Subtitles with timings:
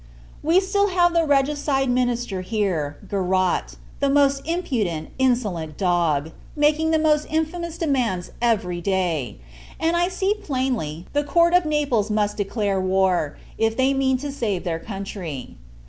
[0.41, 6.97] We have still the regicide minister here, Garrat: the most impudent, insolent dog; making the
[6.97, 9.37] most infamous demands every day;
[9.79, 14.31] and I see plainly, the court of Naples must declare war, if they mean to
[14.31, 15.55] save their country.